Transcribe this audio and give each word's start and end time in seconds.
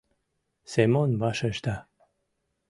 Семон 0.71 1.11
вашешта: 1.21 1.75